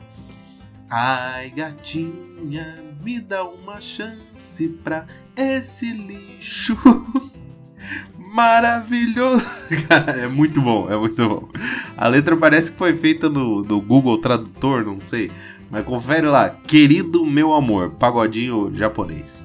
Ai, 0.89 1.49
gatinha, 1.49 2.81
me 3.03 3.19
dá 3.19 3.43
uma 3.43 3.81
chance 3.81 4.69
pra 4.85 5.05
esse 5.35 5.91
lixo. 5.91 6.77
maravilhoso. 8.33 9.45
Cara, 9.87 10.11
é 10.11 10.27
muito 10.27 10.61
bom, 10.61 10.89
é 10.89 10.97
muito 10.97 11.27
bom. 11.27 11.49
A 11.97 12.07
letra 12.07 12.35
parece 12.35 12.71
que 12.71 12.77
foi 12.77 12.95
feita 12.97 13.29
no, 13.29 13.63
no 13.63 13.81
Google 13.81 14.17
Tradutor, 14.17 14.83
não 14.85 14.99
sei. 14.99 15.31
Mas 15.69 15.85
confere 15.85 16.27
lá, 16.27 16.49
querido 16.49 17.25
meu 17.25 17.53
amor, 17.53 17.91
pagodinho 17.91 18.71
japonês. 18.73 19.43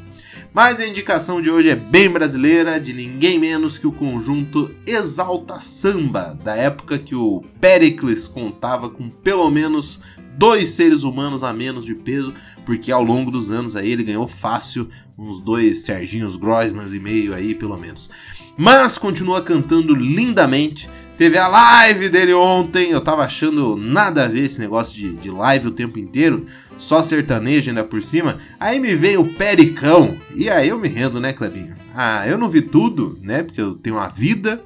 Mas 0.52 0.80
a 0.80 0.86
indicação 0.86 1.40
de 1.40 1.48
hoje 1.48 1.68
é 1.68 1.76
bem 1.76 2.10
brasileira, 2.10 2.80
de 2.80 2.92
ninguém 2.92 3.38
menos 3.38 3.78
que 3.78 3.86
o 3.86 3.92
conjunto 3.92 4.74
Exalta 4.84 5.60
Samba, 5.60 6.36
da 6.42 6.56
época 6.56 6.98
que 6.98 7.14
o 7.14 7.44
Pericles 7.60 8.26
contava 8.26 8.90
com 8.90 9.08
pelo 9.08 9.48
menos 9.48 10.00
dois 10.36 10.68
seres 10.68 11.04
humanos 11.04 11.44
a 11.44 11.52
menos 11.52 11.84
de 11.84 11.94
peso, 11.94 12.34
porque 12.66 12.90
ao 12.90 13.02
longo 13.02 13.30
dos 13.30 13.48
anos 13.50 13.76
aí 13.76 13.92
ele 13.92 14.02
ganhou 14.02 14.26
fácil 14.26 14.88
uns 15.16 15.40
dois 15.40 15.84
Serginhos 15.84 16.36
Groismans 16.36 16.92
e 16.92 16.98
meio 16.98 17.32
aí, 17.32 17.54
pelo 17.54 17.76
menos. 17.76 18.10
Mas 18.56 18.98
continua 18.98 19.42
cantando 19.42 19.94
lindamente. 19.94 20.88
Teve 21.16 21.36
a 21.36 21.48
live 21.48 22.08
dele 22.08 22.32
ontem, 22.32 22.90
eu 22.90 23.00
tava 23.00 23.24
achando 23.24 23.76
nada 23.76 24.24
a 24.24 24.28
ver 24.28 24.46
esse 24.46 24.58
negócio 24.58 24.94
de, 24.94 25.12
de 25.16 25.30
live 25.30 25.68
o 25.68 25.72
tempo 25.72 25.98
inteiro, 25.98 26.46
só 26.78 27.02
sertanejo 27.02 27.68
ainda 27.68 27.84
por 27.84 28.02
cima. 28.02 28.38
Aí 28.58 28.80
me 28.80 28.94
vem 28.94 29.18
o 29.18 29.24
Pericão, 29.26 30.16
e 30.34 30.48
aí 30.48 30.70
eu 30.70 30.78
me 30.78 30.88
rendo, 30.88 31.20
né, 31.20 31.34
Clebinho? 31.34 31.76
Ah, 31.94 32.26
eu 32.26 32.38
não 32.38 32.48
vi 32.48 32.62
tudo, 32.62 33.18
né, 33.20 33.42
porque 33.42 33.60
eu 33.60 33.74
tenho 33.74 33.96
uma 33.96 34.08
vida, 34.08 34.64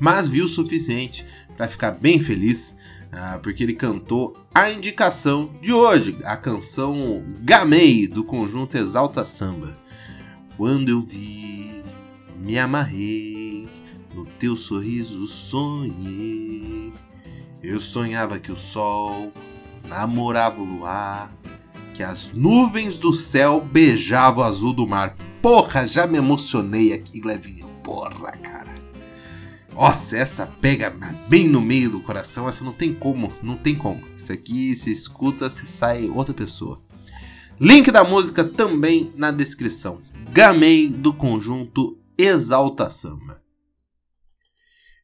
mas 0.00 0.26
vi 0.26 0.40
o 0.40 0.48
suficiente 0.48 1.26
para 1.54 1.68
ficar 1.68 1.90
bem 1.90 2.18
feliz 2.18 2.74
ah, 3.16 3.38
porque 3.40 3.62
ele 3.62 3.74
cantou 3.74 4.36
a 4.52 4.70
indicação 4.70 5.52
de 5.60 5.72
hoje, 5.72 6.16
a 6.24 6.36
canção 6.36 7.22
Gamei, 7.40 8.08
do 8.08 8.24
conjunto 8.24 8.76
Exalta 8.76 9.24
Samba. 9.24 9.76
Quando 10.56 10.88
eu 10.88 11.00
vi, 11.00 11.63
me 12.44 12.58
amarrei, 12.58 13.66
no 14.14 14.26
teu 14.38 14.54
sorriso 14.54 15.26
sonhei. 15.26 16.92
Eu 17.62 17.80
sonhava 17.80 18.38
que 18.38 18.52
o 18.52 18.56
sol 18.56 19.32
namorava 19.82 20.60
o 20.60 20.64
luar, 20.64 21.34
que 21.94 22.02
as 22.02 22.30
nuvens 22.34 22.98
do 22.98 23.14
céu 23.14 23.62
beijavam 23.62 24.44
o 24.44 24.46
azul 24.46 24.74
do 24.74 24.86
mar. 24.86 25.16
Porra, 25.40 25.86
já 25.86 26.06
me 26.06 26.18
emocionei 26.18 26.92
aqui, 26.92 27.22
Levinho. 27.22 27.66
Porra, 27.82 28.32
cara. 28.32 28.74
Nossa, 29.72 30.18
essa 30.18 30.46
pega 30.46 30.94
bem 31.26 31.48
no 31.48 31.62
meio 31.62 31.88
do 31.88 32.00
coração, 32.00 32.46
essa 32.46 32.62
não 32.62 32.74
tem 32.74 32.94
como, 32.94 33.32
não 33.42 33.56
tem 33.56 33.74
como. 33.74 34.02
Isso 34.14 34.30
aqui 34.30 34.76
se 34.76 34.90
escuta, 34.90 35.48
se 35.48 35.66
sai 35.66 36.10
outra 36.10 36.34
pessoa. 36.34 36.78
Link 37.58 37.90
da 37.90 38.04
música 38.04 38.44
também 38.44 39.10
na 39.16 39.30
descrição. 39.30 40.02
Gamei 40.30 40.88
do 40.88 41.14
conjunto 41.14 41.96
Exalta 42.16 42.90
Samba. 42.90 43.42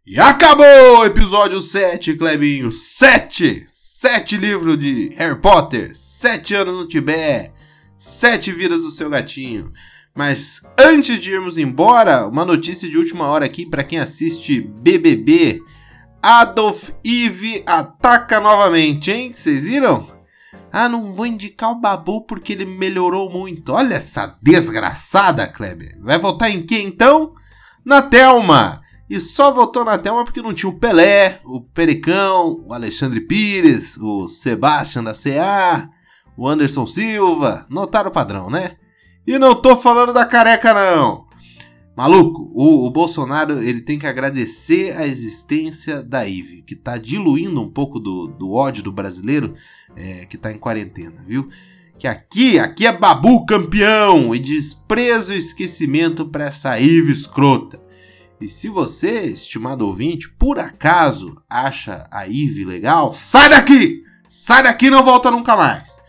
E 0.07 0.19
acabou 0.19 1.01
o 1.01 1.05
episódio 1.05 1.61
7, 1.61 2.15
Clebinho. 2.15 2.73
7! 2.73 3.67
7 3.69 4.39
livros 4.39 4.79
de 4.79 5.11
Harry 5.17 5.39
Potter, 5.39 5.95
7 5.95 6.55
anos 6.55 6.75
no 6.75 6.89
Tibete, 6.89 7.53
7 7.99 8.51
vidas 8.51 8.81
do 8.81 8.91
seu 8.91 9.11
gatinho. 9.11 9.73
Mas 10.15 10.63
antes 10.79 11.21
de 11.21 11.31
irmos 11.31 11.59
embora, 11.59 12.27
uma 12.27 12.45
notícia 12.45 12.89
de 12.89 12.97
última 12.97 13.27
hora 13.27 13.45
aqui 13.45 13.67
para 13.67 13.85
quem 13.85 13.99
assiste 13.99 14.61
BBB. 14.61 15.61
Adolf 16.23 16.91
Eve 17.05 17.63
ataca 17.67 18.41
novamente, 18.41 19.11
hein? 19.11 19.33
Vocês 19.35 19.65
viram? 19.65 20.20
Ah, 20.73 20.89
não 20.89 21.13
vou 21.13 21.27
indicar 21.27 21.71
o 21.71 21.81
Babu 21.81 22.23
porque 22.23 22.53
ele 22.53 22.65
melhorou 22.65 23.31
muito. 23.31 23.73
Olha 23.73 23.95
essa 23.95 24.39
desgraçada, 24.43 25.47
Kleber. 25.47 25.99
Vai 26.01 26.19
votar 26.19 26.51
em 26.51 26.65
quem 26.65 26.87
então? 26.87 27.35
Na 27.85 28.03
Telma. 28.03 28.83
E 29.09 29.21
só 29.21 29.53
votou 29.53 29.85
na 29.85 29.99
Telma 29.99 30.25
porque 30.25 30.43
não 30.43 30.55
tinha 30.55 30.71
o 30.71 30.79
Pelé, 30.79 31.41
o 31.45 31.61
Pericão, 31.61 32.65
o 32.67 32.73
Alexandre 32.73 33.21
Pires, 33.21 33.97
o 33.97 34.29
Sebastião 34.29 35.03
da 35.03 35.15
CA, 35.15 35.89
o 36.37 36.49
Anderson 36.49 36.87
Silva. 36.87 37.67
Notaram 37.69 38.11
o 38.11 38.13
padrão, 38.13 38.49
né? 38.49 38.77
E 39.27 39.39
não 39.39 39.55
tô 39.55 39.77
falando 39.77 40.13
da 40.13 40.25
careca, 40.25 40.73
não. 40.73 41.30
Maluco, 42.01 42.51
o, 42.55 42.87
o, 42.87 42.91
Bolsonaro 42.91 43.63
ele 43.63 43.83
tem 43.83 43.99
que 43.99 44.07
agradecer 44.07 44.97
a 44.97 45.07
existência 45.07 46.03
da 46.03 46.27
IVE, 46.27 46.63
que 46.63 46.75
tá 46.75 46.97
diluindo 46.97 47.61
um 47.61 47.69
pouco 47.69 48.01
do, 48.01 48.27
do 48.27 48.53
ódio 48.53 48.83
do 48.83 48.91
brasileiro 48.91 49.55
é, 49.95 50.25
que 50.25 50.39
tá 50.39 50.51
em 50.51 50.57
quarentena, 50.57 51.23
viu? 51.27 51.51
Que 51.99 52.07
aqui, 52.09 52.59
aqui 52.59 52.87
é 52.87 52.93
babu 52.97 53.45
campeão 53.45 54.35
e 54.35 54.39
desprezo 54.39 55.35
e 55.35 55.37
esquecimento 55.37 56.25
para 56.25 56.47
essa 56.47 56.81
IVE 56.81 57.13
escrota. 57.13 57.79
E 58.41 58.49
se 58.49 58.71
você, 58.71 59.21
estimado 59.27 59.87
ouvinte, 59.87 60.31
por 60.31 60.59
acaso 60.59 61.37
acha 61.51 62.09
a 62.11 62.27
IVE 62.27 62.65
legal, 62.65 63.13
sai 63.13 63.51
daqui! 63.51 64.05
Sai 64.27 64.63
daqui 64.63 64.87
e 64.87 64.91
não 64.91 65.05
volta 65.05 65.31
nunca 65.31 65.55
mais! 65.55 66.01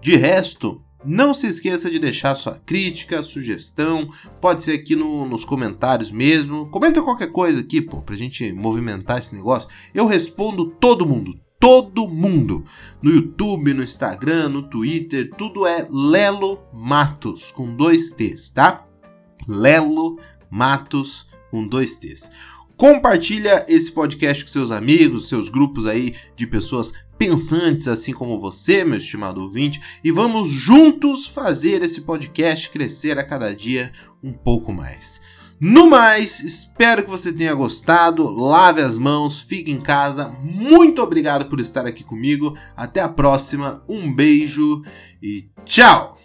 De 0.00 0.14
resto, 0.14 0.80
não 1.04 1.34
se 1.34 1.46
esqueça 1.46 1.90
de 1.90 1.98
deixar 1.98 2.34
sua 2.34 2.60
crítica, 2.64 3.22
sugestão, 3.22 4.10
pode 4.40 4.62
ser 4.62 4.72
aqui 4.72 4.94
no, 4.94 5.26
nos 5.26 5.44
comentários 5.44 6.10
mesmo. 6.10 6.66
Comenta 6.70 7.02
qualquer 7.02 7.30
coisa 7.32 7.60
aqui, 7.60 7.80
pô, 7.80 8.00
pra 8.00 8.16
gente 8.16 8.52
movimentar 8.52 9.18
esse 9.18 9.34
negócio. 9.34 9.68
Eu 9.94 10.06
respondo 10.06 10.66
todo 10.66 11.06
mundo, 11.06 11.38
todo 11.58 12.08
mundo. 12.08 12.64
No 13.00 13.10
YouTube, 13.10 13.74
no 13.74 13.82
Instagram, 13.82 14.48
no 14.48 14.62
Twitter, 14.62 15.30
tudo 15.36 15.66
é 15.66 15.86
Lelo 15.90 16.60
Matos, 16.72 17.52
com 17.52 17.74
dois 17.74 18.10
T's, 18.10 18.50
tá? 18.50 18.86
Lelo 19.46 20.18
Matos, 20.50 21.28
com 21.50 21.66
dois 21.66 21.96
T's. 21.96 22.30
Compartilha 22.76 23.64
esse 23.68 23.92
podcast 23.92 24.44
com 24.44 24.50
seus 24.50 24.70
amigos, 24.70 25.28
seus 25.28 25.48
grupos 25.48 25.86
aí 25.86 26.14
de 26.34 26.46
pessoas 26.46 26.92
pensantes 27.18 27.86
assim 27.86 28.12
como 28.12 28.40
você, 28.40 28.84
meu 28.84 28.98
estimado 28.98 29.40
ouvinte, 29.40 29.80
e 30.02 30.10
vamos 30.10 30.48
juntos 30.50 31.26
fazer 31.26 31.82
esse 31.82 32.00
podcast 32.00 32.68
crescer 32.68 33.18
a 33.18 33.24
cada 33.24 33.54
dia 33.54 33.92
um 34.22 34.32
pouco 34.32 34.72
mais. 34.72 35.20
No 35.60 35.88
mais, 35.88 36.40
espero 36.40 37.04
que 37.04 37.10
você 37.10 37.32
tenha 37.32 37.54
gostado. 37.54 38.28
Lave 38.28 38.80
as 38.80 38.98
mãos, 38.98 39.40
fique 39.40 39.70
em 39.70 39.80
casa. 39.80 40.28
Muito 40.42 41.00
obrigado 41.00 41.48
por 41.48 41.60
estar 41.60 41.86
aqui 41.86 42.02
comigo. 42.02 42.58
Até 42.76 43.00
a 43.00 43.08
próxima. 43.08 43.80
Um 43.88 44.12
beijo 44.12 44.82
e 45.22 45.48
tchau! 45.64 46.21